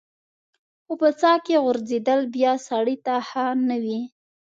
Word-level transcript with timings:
خو 0.83 0.93
په 1.01 1.09
څاه 1.19 1.37
کې 1.45 1.55
غورځېدل 1.63 2.19
بیا 2.35 2.53
سړی 2.67 2.95
ته 3.05 3.13
ښه 3.27 3.45
نه 3.69 3.77
وي. 3.83 4.01